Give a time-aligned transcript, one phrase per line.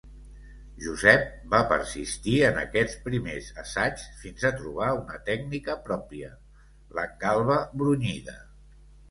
[0.83, 6.33] Josep va persistir en aquests primers assaigs fins a trobar una tècnica pròpia:
[7.01, 8.37] l'engalba brunyida.